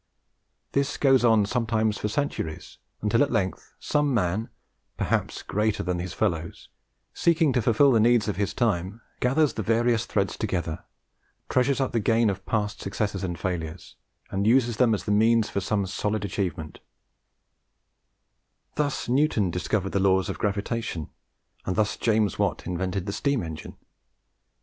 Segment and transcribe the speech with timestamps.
[0.71, 4.49] This goes on sometimes for centuries, until at length some man,
[4.97, 5.43] greater perhaps
[5.77, 6.69] than his fellows,
[7.13, 10.83] seeking to fulfil the needs of his time, gathers the various threads together,
[11.49, 13.95] treasures up the gain of past successes and failures,
[14.31, 16.79] and uses them as the means for some solid achievement,
[18.77, 21.11] Thus Newton discovered the law of gravitation,
[21.63, 23.77] and thus James Watt invented the steam engine.